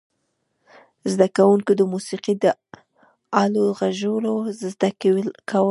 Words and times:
زده 1.11 1.27
کوونکو 1.37 1.71
د 1.77 1.81
موسیقي 1.93 2.33
د 2.43 2.45
آلو 3.43 3.63
غږول 3.79 4.25
زده 4.61 4.89
کول. 5.01 5.27